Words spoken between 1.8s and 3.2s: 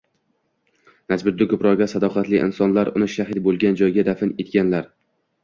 sadoqatli insonlar uni